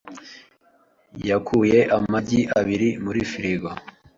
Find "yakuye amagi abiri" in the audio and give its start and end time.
1.29-2.89